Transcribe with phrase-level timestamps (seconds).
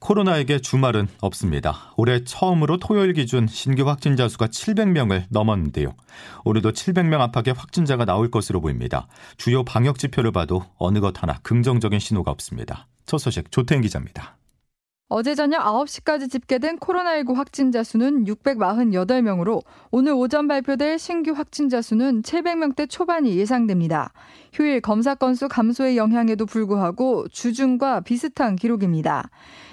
[0.00, 1.92] 코로나에게 주말은 없습니다.
[1.96, 5.94] 올해 처음으로 토요일 기준 신규 확진자 수가 700명을 넘었는데요.
[6.44, 9.08] 오늘도 700명 안팎의 확진자가 나올 것으로 보입니다.
[9.36, 12.86] 주요 방역 지표를 봐도 어느 것 하나 긍정적인 신호가 없습니다.
[13.06, 14.38] 첫 소식 조태인 기자입니다.
[15.10, 22.90] 어제 저녁 9시까지 집계된 코로나19 확진자 수는 648명으로 오늘 오전 발표될 신규 확진자 수는 700명대
[22.90, 24.12] 초반이 예상됩니다.
[24.52, 29.30] 휴일 검사 건수 감소의 영향에도 불구하고 주중과 비슷한 기록입니다.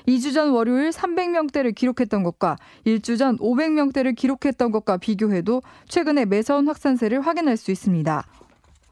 [0.08, 7.22] 2주 전 월요일 300명대를 기록했던 것과 1주 전 500명대를 기록했던 것과 비교해도 최근에 매서운 확산세를
[7.22, 8.26] 확인할 수 있습니다.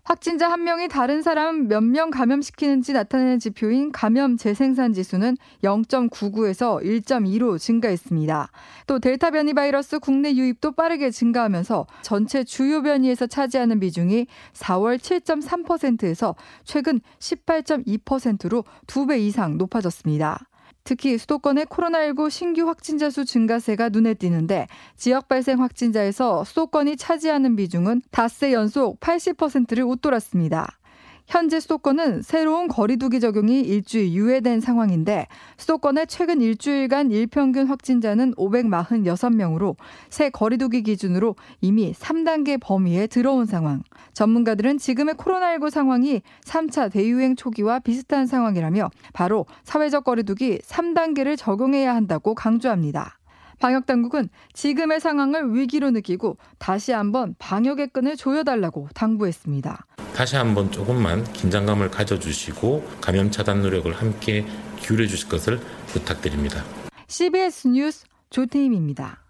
[0.06, 7.58] 확진자 한 명이 다른 사람 몇 명 감염시키는지 나타내는 지표인 감염 재생산 지수는 0.99에서 1.2로
[7.58, 8.50] 증가했습니다.
[8.88, 16.36] 또 델타 변이 바이러스 국내 유입도 빠르게 증가하면서 전체 주요 변이에서 차지하는 비중이 4월 7.3%에서
[16.66, 20.40] 최근 18.2%로 2배 이상 높아졌습니다.
[20.84, 24.68] 특히 수도권의 코로나19 신규 확진자 수 증가세가 눈에 띄는데
[24.98, 30.80] 지역 발생 확진자에서 수도권이 차지하는 비중은 닷새 연속 80%를 웃돌았습니다.
[31.26, 39.76] 현재 수도권은 새로운 거리두기 적용이 일주일 유예된 상황인데 수도권의 최근 일주일간 일평균 확진자는 546명으로
[40.10, 43.84] 새 거리두기 기준으로 이미 3단계 범위에 들어온 상황.
[44.14, 52.36] 전문가들은 지금의 코로나19 상황이 3차 대유행 초기와 비슷한 상황이라며 바로 사회적 거리두기 3단계를 적용해야 한다고
[52.36, 53.18] 강조합니다.
[53.64, 59.86] 방역 당국은 지금의 상황을 위기로 느끼고 다시 한번 방역의 끈을 조여달라고 당부했습니다.
[60.14, 64.46] 다시 한번 조금만 긴장감을 가져주시고 감염 차단 노력을 함께
[64.80, 66.62] 기울여 주실 것을 부탁드립니다.
[67.08, 69.24] CBS 뉴스 조태임입니다.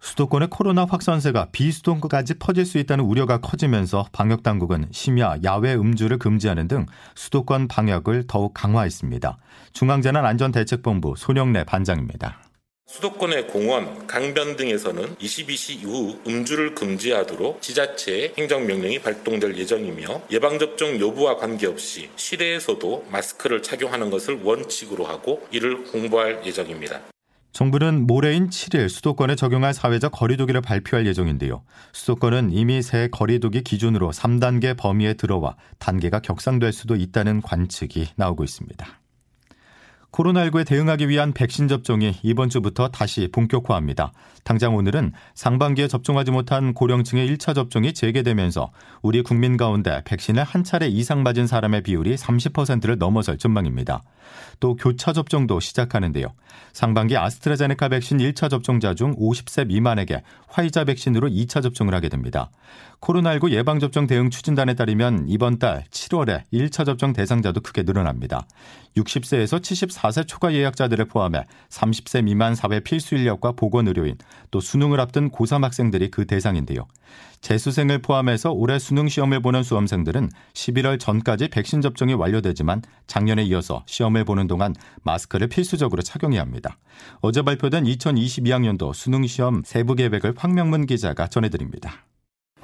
[0.00, 6.68] 수도권의 코로나 확산세가 비수도권까지 퍼질 수 있다는 우려가 커지면서 방역 당국은 심야 야외 음주를 금지하는
[6.68, 6.84] 등
[7.14, 9.38] 수도권 방역을 더욱 강화했습니다.
[9.72, 12.42] 중앙재난안전대책본부 손영래 반장입니다.
[12.88, 22.08] 수도권의 공원, 강변 등에서는 22시 이후 음주를 금지하도록 지자체의 행정명령이 발동될 예정이며 예방접종 여부와 관계없이
[22.16, 27.02] 실내에서도 마스크를 착용하는 것을 원칙으로 하고 이를 홍보할 예정입니다.
[27.52, 31.64] 정부는 모레인 7일 수도권에 적용할 사회적 거리두기를 발표할 예정인데요.
[31.92, 38.97] 수도권은 이미 새 거리두기 기준으로 3단계 범위에 들어와 단계가 격상될 수도 있다는 관측이 나오고 있습니다.
[40.12, 44.12] 코로나19에 대응하기 위한 백신 접종이 이번 주부터 다시 본격화합니다.
[44.42, 48.70] 당장 오늘은 상반기에 접종하지 못한 고령층의 1차 접종이 재개되면서
[49.02, 54.02] 우리 국민 가운데 백신을 한 차례 이상 맞은 사람의 비율이 30%를 넘어설 전망입니다.
[54.60, 56.28] 또 교차 접종도 시작하는데요.
[56.72, 62.50] 상반기 아스트라제네카 백신 1차 접종자 중 50세 미만에게 화이자 백신으로 2차 접종을 하게 됩니다.
[63.00, 68.46] 코로나19 예방접종 대응 추진단에 따르면 이번 달 7월에 1차 접종 대상자도 크게 늘어납니다.
[68.96, 74.16] 60세에서 74세 초과 예약자들을 포함해 30세 미만 사회 필수 인력과 보건 의료인,
[74.50, 76.86] 또 수능을 앞둔 고3 학생들이 그 대상인데요.
[77.40, 84.24] 재수생을 포함해서 올해 수능 시험을 보는 수험생들은 11월 전까지 백신 접종이 완료되지만 작년에 이어서 시험을
[84.24, 86.78] 보는 동안 마스크를 필수적으로 착용해야 합니다.
[87.20, 92.07] 어제 발표된 2022학년도 수능 시험 세부 계획을 황명문 기자가 전해드립니다.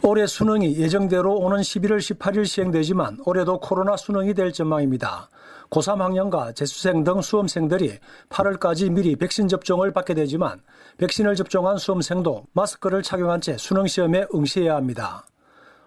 [0.06, 5.30] 올해 수능이 예정대로 오는 11월 18일 시행되지만 올해도 코로나 수능이 될 전망입니다.
[5.70, 10.60] 고3 학년과 재수생 등 수험생들이 8월까지 미리 백신 접종을 받게 되지만
[10.98, 15.24] 백신을 접종한 수험생도 마스크를 착용한 채 수능 시험에 응시해야 합니다.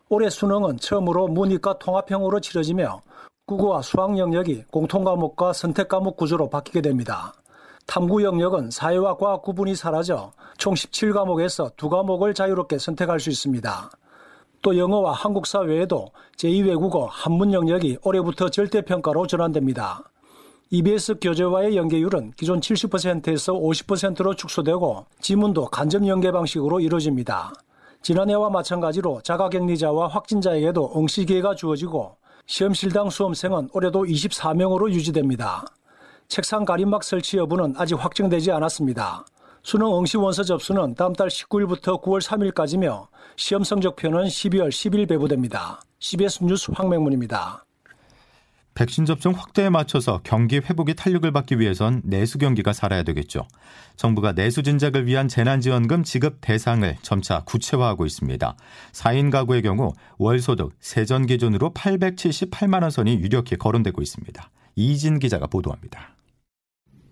[0.10, 3.02] 올해 수능은 처음으로 문이과 통합형으로 치러지며
[3.46, 7.34] 국어와 수학 영역이 공통 과목과 선택 과목 구조로 바뀌게 됩니다.
[7.86, 13.92] 탐구 영역은 사회와 과학 구분이 사라져 총 17과목에서 2과목을 자유롭게 선택할 수 있습니다.
[14.62, 20.04] 또 영어와 한국 사 외에도 제2외국어 한문 영역이 올해부터 절대평가로 전환됩니다.
[20.70, 27.54] EBS 교재와의 연계율은 기존 70%에서 50%로 축소되고 지문도 간접 연계 방식으로 이루어집니다.
[28.02, 35.66] 지난해와 마찬가지로 자가격리자와 확진자에게도 응시 기회가 주어지고 시험실당 수험생은 올해도 24명으로 유지됩니다.
[36.28, 39.26] 책상 가림막 설치 여부는 아직 확정되지 않았습니다.
[39.68, 45.82] 수능 응시 원서 접수는 다음 달 19일부터 9월 3일까지며 시험 성적표는 12월 10일 배부됩니다.
[46.00, 47.66] CBS 뉴스 황맹문입니다.
[48.76, 53.46] 백신 접종 확대에 맞춰서 경기 회복이 탄력을 받기 위해선 내수 경기가 살아야 되겠죠.
[53.98, 58.56] 정부가 내수 진작을 위한 재난지원금 지급 대상을 점차 구체화하고 있습니다.
[58.94, 64.50] 4인 가구의 경우 월소득 세전 기준으로 878만 원 선이 유력히 거론되고 있습니다.
[64.78, 66.17] 이진 기자가 보도합니다.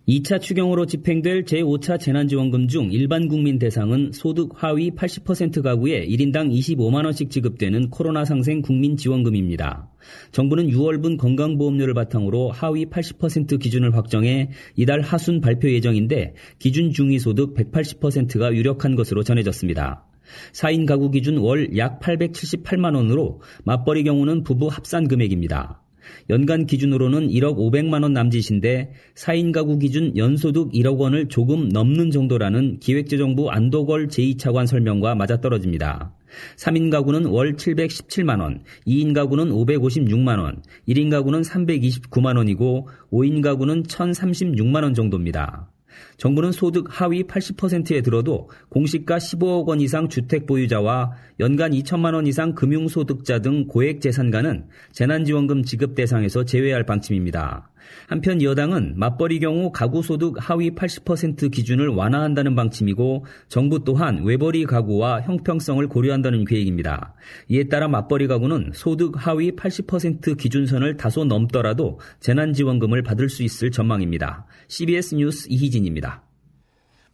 [0.07, 7.31] 2차 추경으로 집행될 제5차 재난지원금 중 일반 국민 대상은 소득 하위 80% 가구에 1인당 25만원씩
[7.31, 9.89] 지급되는 코로나 상생 국민지원금입니다.
[10.31, 17.55] 정부는 6월분 건강보험료를 바탕으로 하위 80% 기준을 확정해 이달 하순 발표 예정인데 기준 중위 소득
[17.55, 20.05] 180%가 유력한 것으로 전해졌습니다.
[20.53, 25.81] 4인 가구 기준 월 약 878만원으로 맞벌이 경우는 부부 합산 금액입니다.
[26.29, 32.79] 연간 기준으로는 1억 500만 원 남짓인데 4인 가구 기준 연소득 1억 원을 조금 넘는 정도라는
[32.79, 36.15] 기획재정부 안도걸 제2차관 설명과 맞아떨어집니다.
[36.57, 43.83] 3인 가구는 월 717만 원, 2인 가구는 556만 원, 1인 가구는 329만 원이고 5인 가구는
[43.83, 45.69] 1036만 원 정도입니다.
[46.17, 52.55] 정부는 소득 하위 80%에 들어도 공시가 15억 원 이상 주택 보유자와 연간 2천만 원 이상
[52.55, 57.69] 금융소득자 등 고액 재산가는 재난지원금 지급 대상에서 제외할 방침입니다.
[58.07, 65.21] 한편 여당은 맞벌이 경우 가구 소득 하위 80% 기준을 완화한다는 방침이고 정부 또한 외벌이 가구와
[65.21, 67.13] 형평성을 고려한다는 계획입니다.
[67.49, 74.45] 이에 따라 맞벌이 가구는 소득 하위 80% 기준선을 다소 넘더라도 재난지원금을 받을 수 있을 전망입니다.
[74.67, 76.14] CBS 뉴스 이희진입니다.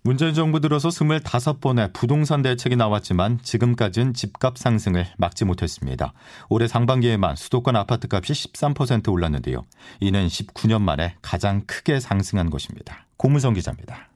[0.04, 6.14] 문재인 정부 들어서 25번의 부동산 대책이 나왔지만 지금까지는 집값 상승을 막지 못했습니다.
[6.50, 9.62] 올해 상반기에만 수도권 아파트값이 13% 올랐는데요.
[10.00, 13.06] 이는 19년 만에 가장 크게 상승한 것입니다.
[13.18, 14.10] 고무성 기자입니다.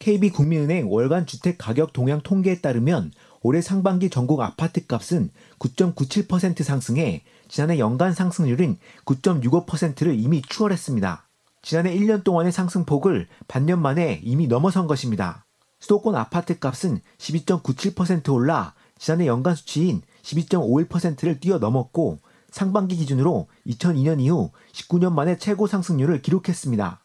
[0.00, 7.78] KB국민은행 월간 주택 가격 동향 통계에 따르면 올해 상반기 전국 아파트 값은 9.97% 상승해 지난해
[7.78, 11.28] 연간 상승률인 9.65%를 이미 추월했습니다.
[11.62, 15.46] 지난해 1년 동안의 상승폭을 반년 만에 이미 넘어선 것입니다.
[15.78, 22.18] 수도권 아파트 값은 12.97% 올라 지난해 연간 수치인 12.51%를 뛰어넘었고
[22.50, 27.00] 상반기 기준으로 2002년 이후 19년 만에 최고 상승률을 기록했습니다.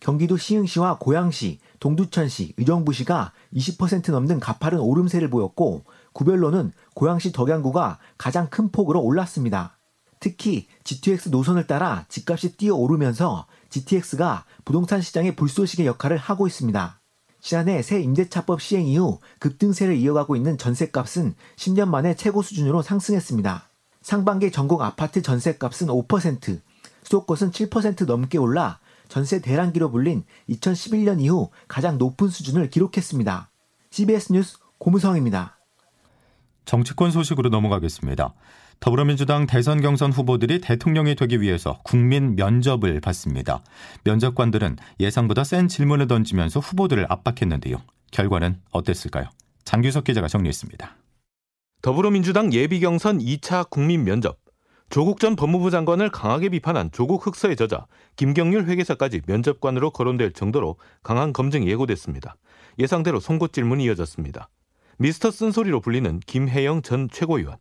[0.00, 8.70] 경기도 시흥시와 고양시, 동두천시, 의정부시가 20% 넘는 가파른 오름세를 보였고 구별로는 고양시 덕양구가 가장 큰
[8.70, 9.78] 폭으로 올랐습니다.
[10.20, 17.00] 특히 GTX 노선을 따라 집값이 뛰어오르면서 GTX가 부동산 시장의 불쏘시개 역할을 하고 있습니다.
[17.40, 23.70] 지난해 새 임대차법 시행 이후 급등세를 이어가고 있는 전세값은 10년 만에 최고 수준으로 상승했습니다.
[24.02, 26.60] 상반기 전국 아파트 전세값은 5%,
[27.04, 28.78] 수도권은 7% 넘게 올라
[29.08, 33.50] 전세 대란기로 불린 2011년 이후 가장 높은 수준을 기록했습니다.
[33.90, 35.58] CBS 뉴스 고무성입니다.
[36.64, 38.34] 정치권 소식으로 넘어가겠습니다.
[38.80, 43.62] 더불어민주당 대선 경선 후보들이 대통령이 되기 위해서 국민 면접을 받습니다.
[44.04, 47.76] 면접관들은 예상보다 센 질문을 던지면서 후보들을 압박했는데요.
[48.10, 49.26] 결과는 어땠을까요?
[49.64, 50.96] 장규석 기자가 정리했습니다.
[51.82, 54.38] 더불어민주당 예비경선 2차 국민 면접.
[54.88, 57.86] 조국 전 법무부 장관을 강하게 비판한 조국 흑서의 저자
[58.16, 62.36] 김경률 회계사까지 면접관으로 거론될 정도로 강한 검증이 예고됐습니다.
[62.78, 64.48] 예상대로 송곳 질문이 이어졌습니다.
[64.96, 67.58] 미스터 쓴소리로 불리는 김혜영 전 최고위원.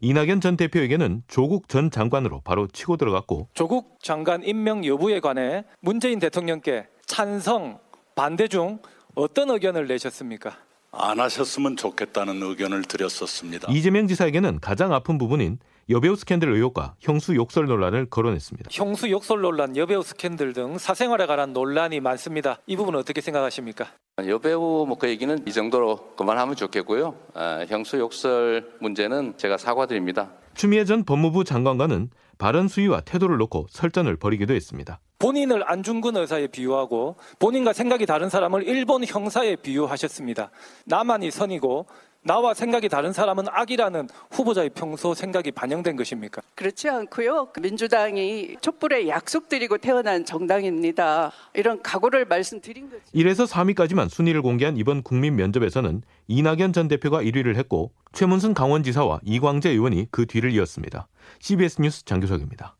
[0.00, 6.18] 이낙연 전 대표에게는 조국 전 장관으로 바로 치고 들어갔고 조국 장관 임명 여부에 관해 문재인
[6.18, 7.78] 대통령께 찬성,
[8.14, 8.78] 반대 중
[9.14, 10.56] 어떤 의견을 내셨습니까?
[10.92, 13.70] 안 하셨으면 좋겠다는 의견을 드렸었습니다.
[13.70, 15.58] 이재명 지사에게는 가장 아픈 부분인
[15.90, 18.68] 여배우 스캔들 의혹과 형수 욕설 논란을 거론했습니다.
[18.70, 22.58] 형수 욕설 논란, 여배우 스캔들 등 사생활에 관한 논란이 많습니다.
[22.66, 23.86] 이 부분은 어떻게 생각하십니까?
[24.26, 27.14] 여배우 뭐그 얘기는 이 정도로 그만하면 좋겠고요.
[27.32, 30.32] 아, 형수 욕설 문제는 제가 사과드립니다.
[30.52, 35.00] 추미애 전 법무부 장관과는 발언 수위와 태도를 놓고 설전을 벌이기도 했습니다.
[35.18, 40.50] 본인을 안중근 의사에 비유하고 본인과 생각이 다른 사람을 일본 형사에 비유하셨습니다.
[40.86, 41.86] 나만이 선이고
[42.22, 46.42] 나와 생각이 다른 사람은 악이라는 후보자의 평소 생각이 반영된 것입니까?
[46.54, 47.48] 그렇지 않고요.
[47.60, 51.32] 민주당이 촛불에 약속드리고 태어난 정당입니다.
[51.54, 53.02] 이런 각오를 말씀드린 거죠.
[53.14, 59.70] 1에서 3위까지만 순위를 공개한 이번 국민 면접에서는 이낙연 전 대표가 1위를 했고 최문순 강원지사와 이광재
[59.70, 61.08] 의원이 그 뒤를 이었습니다.
[61.40, 62.77] CBS 뉴스 장규석입니다.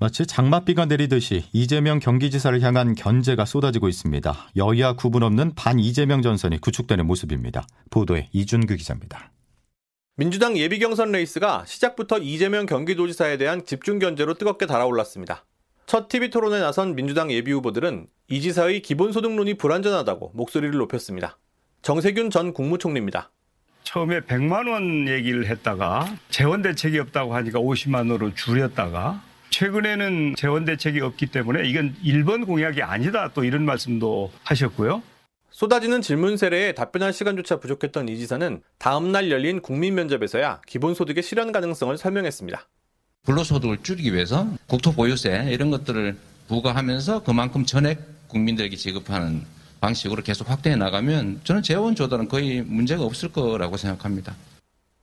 [0.00, 4.50] 마치 장맛비가 내리듯이 이재명 경기지사를 향한 견제가 쏟아지고 있습니다.
[4.56, 7.66] 여야 구분 없는 반 이재명 전선이 구축되는 모습입니다.
[7.90, 9.32] 보도에 이준규 기자입니다.
[10.14, 15.44] 민주당 예비경선 레이스가 시작부터 이재명 경기도지사에 대한 집중 견제로 뜨겁게 달아올랐습니다.
[15.86, 21.38] 첫 TV 토론에 나선 민주당 예비 후보들은 이 지사의 기본소득론이 불완전하다고 목소리를 높였습니다.
[21.82, 23.32] 정세균 전 국무총리입니다.
[23.82, 29.22] 처음에 100만 원 얘기를 했다가 재원 대책이 없다고 하니까 50만 원으로 줄였다가
[29.58, 35.02] 최근에는 재원 대책이 없기 때문에 이건 1번 공약이 아니다 또 이런 말씀도 하셨고요.
[35.50, 41.50] 쏟아지는 질문 세례에 답변할 시간조차 부족했던 이 지사는 다음 날 열린 국민 면접에서야 기본소득의 실현
[41.50, 42.68] 가능성을 설명했습니다.
[43.24, 49.42] 불로소득을 줄이기 위해서 국토보유세 이런 것들을 부과하면서 그만큼 전액 국민들에게 지급하는
[49.80, 54.36] 방식으로 계속 확대해 나가면 저는 재원 조달은 거의 문제가 없을 거라고 생각합니다.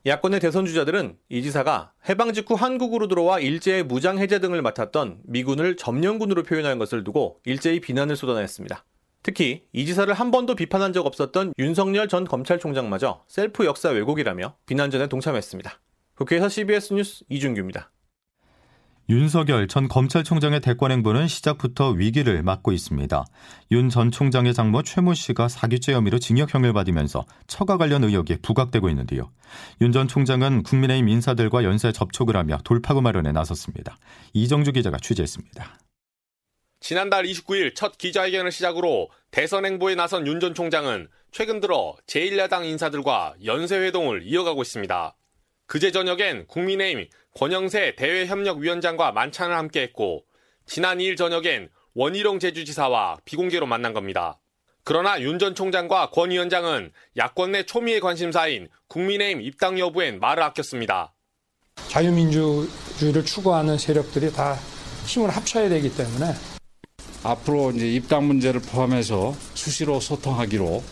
[0.07, 5.77] 야권의 대선 주자들은 이 지사가 해방 직후 한국으로 들어와 일제의 무장 해제 등을 맡았던 미군을
[5.77, 8.85] 점령군으로 표현한 것을 두고 일제히 비난을 쏟아냈습니다.
[9.23, 15.07] 특히 이 지사를 한 번도 비판한 적 없었던 윤석열 전 검찰총장마저 셀프 역사 왜곡이라며 비난전에
[15.07, 15.79] 동참했습니다.
[16.13, 17.89] 국회에서 CBS 뉴스 이준규입니다.
[19.07, 23.23] 윤석열 전 검찰총장의 대권 행보는 시작부터 위기를 맞고 있습니다.
[23.71, 29.31] 윤 전 총장의 장모 최모 씨가 사기죄 혐의로 징역형을 받으면서 처가 관련 의혹이 부각되고 있는데요.
[29.81, 33.97] 윤 전 총장은 국민의힘 인사들과 연쇄 접촉을 하며 돌파구 마련에 나섰습니다.
[34.33, 35.77] 이정주 기자가 취재했습니다.
[36.79, 43.35] 지난달 29일 첫 기자회견을 시작으로 대선 행보에 나선 윤 전 총장은 최근 들어 제1야당 인사들과
[43.45, 45.15] 연쇄 회동을 이어가고 있습니다.
[45.67, 50.23] 그제 저녁엔 국민의힘 권영세 대외협력위원장과 만찬을 함께했고
[50.65, 54.39] 지난 2일 저녁엔 원희룡 제주지사와 비공개로 만난 겁니다.
[54.85, 61.13] 그러나 윤 전 총장과 권 위원장은 야권 내 초미의 관심사인 국민의힘 입당 여부엔 말을 아꼈습니다.
[61.89, 64.55] 자유민주주의를 추구하는 세력들이 다
[65.05, 66.31] 힘을 합쳐야 되기 때문에
[67.23, 70.83] 앞으로 이제 입당 문제를 포함해서 수시로 소통하기로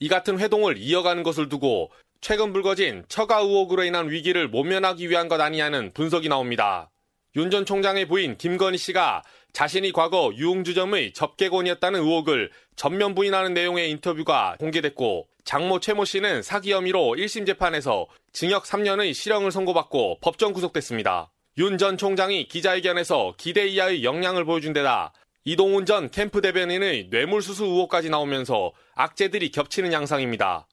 [0.00, 1.90] 이 같은 회동을 이어가는 것을 두고
[2.24, 6.90] 최근 불거진 처가 의혹으로 인한 위기를 모면하기 위한 것 아니냐는 분석이 나옵니다.
[7.36, 14.56] 윤 전 총장의 부인 김건희 씨가 자신이 과거 유흥주점의 접객원이었다는 의혹을 전면 부인하는 내용의 인터뷰가
[14.58, 21.30] 공개됐고 장모 최모 씨는 사기 혐의로 1심 재판에서 징역 3년의 실형을 선고받고 법정 구속됐습니다.
[21.58, 25.12] 윤 전 총장이 기자회견에서 기대 이하의 역량을 보여준 데다
[25.44, 30.66] 이동훈 전 캠프 대변인의 뇌물수수 의혹까지 나오면서 악재들이 겹치는 양상입니다.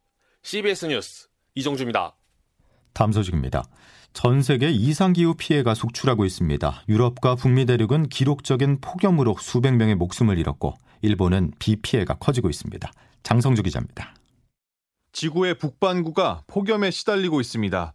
[0.44, 2.16] CBS 뉴스 이정주입니다.
[2.94, 3.64] 다음 소식입니다.
[4.14, 6.84] 전 세계 이상기후 피해가 속출하고 있습니다.
[6.90, 12.92] 유럽과 북미 대륙은 기록적인 폭염으로 수백 명의 목숨을 잃었고 일본은 비 피해가 커지고 있습니다.
[13.24, 14.14] 장성주 기자입니다.
[15.14, 17.94] 지구의 북반구가 폭염에 시달리고 있습니다.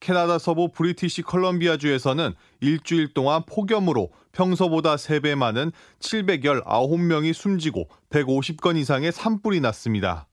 [0.00, 9.60] 캐나다 서부 브리티시 컬럼비아주에서는 일주일 동안 폭염으로 평소보다 3배 많은 719명이 숨지고 150건 이상의 산불이
[9.60, 10.28] 났습니다.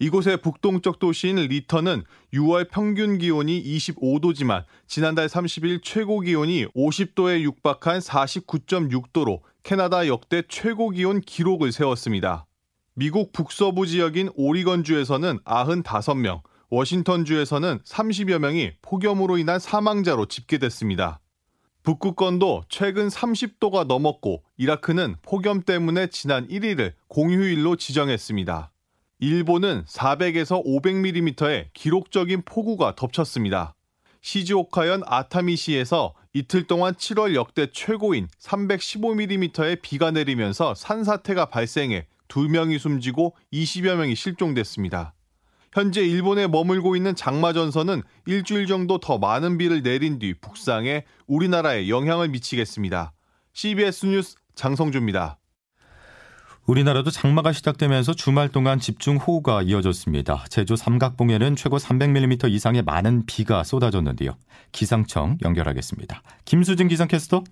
[0.00, 9.40] 이곳의 북동쪽 도시인 리턴은 6월 평균 기온이 25도지만 지난달 30일 최고 기온이 50도에 육박한 49.6도로
[9.62, 12.46] 캐나다 역대 최고 기온 기록을 세웠습니다.
[12.94, 21.20] 미국 북서부 지역인 오리건주에서는 95명, 워싱턴주에서는 30여 명이 폭염으로 인한 사망자로 집계됐습니다.
[21.82, 28.70] 북극권도 최근 30도가 넘었고 이라크는 폭염 때문에 지난 1일을 공휴일로 지정했습니다.
[29.20, 33.74] 일본은 400에서 500mm의 기록적인 폭우가 덮쳤습니다.
[34.20, 43.96] 시즈오카현 아타미시에서 이틀 동안 7월 역대 최고인 315mm의 비가 내리면서 산사태가 발생해 2명이 숨지고 20여
[43.96, 45.14] 명이 실종됐습니다.
[45.72, 52.28] 현재 일본에 머물고 있는 장마전선은 일주일 정도 더 많은 비를 내린 뒤 북상해 우리나라에 영향을
[52.28, 53.12] 미치겠습니다.
[53.52, 55.38] CBS 뉴스 장성주입니다.
[56.68, 60.44] 우리나라도 장마가 시작되면서 주말 동안 집중 호우가 이어졌습니다.
[60.50, 64.36] 제주 삼각봉에는 최고 300mm 이상의 많은 비가 쏟아졌는데요.
[64.70, 66.22] 기상청 연결하겠습니다.
[66.44, 67.42] 김수진 기상캐스터.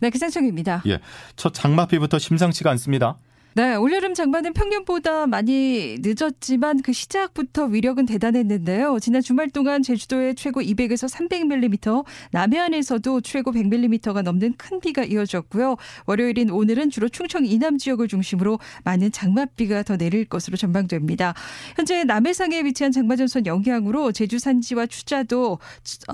[0.00, 0.82] 네, 기상청입니다.
[0.86, 0.98] 예,
[1.34, 3.16] 첫 장마비부터 심상치가 않습니다.
[3.58, 9.00] 네, 올여름 장마는 평년보다 많이 늦었지만 그 시작부터 위력은 대단했는데요.
[9.00, 15.74] 지난 주말 동안 제주도에 최고 200에서 300mm, 남해안에서도 최고 100mm가 넘는 큰 비가 이어졌고요.
[16.06, 21.34] 월요일인 오늘은 주로 충청 이남 지역을 중심으로 많은 장맛비가 더 내릴 것으로 전망됩니다.
[21.74, 25.58] 현재 남해상에 위치한 장마전선 영향으로 제주 산지와 추자도,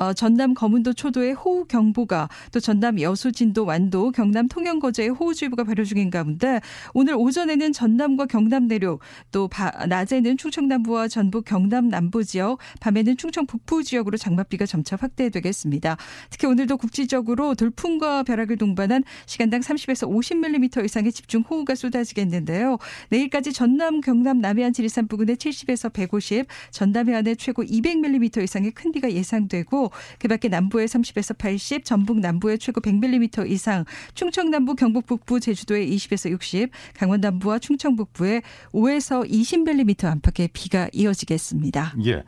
[0.00, 5.64] 어, 전남 거문도 초도에 호우 경보가, 또 전남 여수 진도 완도, 경남 통영 거제에 호우주의보가
[5.64, 6.62] 발효 중인 가운데
[6.94, 9.00] 오늘 오전 에는 전남과 경남 내륙,
[9.32, 9.50] 또
[9.88, 15.96] 낮에는 충청 남부와 전북 경남 남부 지역, 밤에는 충청 북부 지역으로 장맛비가 점차 확대되겠습니다.
[16.30, 22.78] 특히 오늘도 국지적으로 돌풍과 벼락을 동반한 시간당 30에서 50mm 이상의 집중 호우가 쏟아지겠는데요.
[23.10, 29.10] 내일까지 전남, 경남, 남해안, 지리산 부근에 70에서 150, 전남 해안에 최고 200mm 이상의 큰 비가
[29.10, 35.86] 예상되고 그밖에 남부에 30에서 80, 전북 남부에 최고 100mm 이상, 충청 남부, 경북 북부, 제주도에
[35.86, 38.42] 20에서 60, 강원 강원 남부와 충청 북부에
[38.72, 41.94] 5에서 20mm 안팎의 비가 이어지겠습니다.
[42.06, 42.24] 예.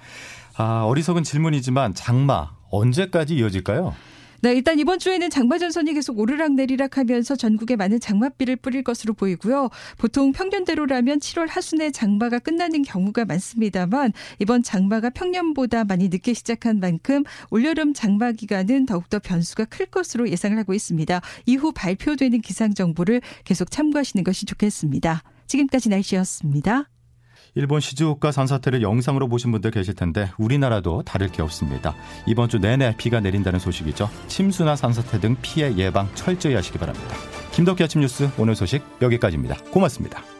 [0.56, 3.94] 아, 어리석은 질문이지만 장마 언제까지 이어질까요?
[4.42, 9.14] 네, 일단 이번 주에는 장마 전선이 계속 오르락 내리락 하면서 전국에 많은 장맛비를 뿌릴 것으로
[9.14, 9.70] 보이고요.
[9.98, 17.24] 보통 평년대로라면 7월 하순에 장마가 끝나는 경우가 많습니다만 이번 장마가 평년보다 많이 늦게 시작한 만큼
[17.50, 21.20] 올여름 장마 기간은 더욱더 변수가 클 것으로 예상을 하고 있습니다.
[21.46, 25.22] 이후 발표되는 기상 정보를 계속 참고하시는 것이 좋겠습니다.
[25.46, 26.88] 지금까지 날씨였습니다.
[27.56, 31.94] 일본 시즈오카 산사태를 영상으로 보신 분들 계실 텐데 우리나라도 다를 게 없습니다.
[32.26, 34.08] 이번 주 내내 비가 내린다는 소식이죠.
[34.28, 37.16] 침수나 산사태 등 피해 예방 철저히 하시기 바랍니다.
[37.52, 39.56] 김덕기 아침 뉴스 오늘 소식 여기까지입니다.
[39.72, 40.35] 고맙습니다.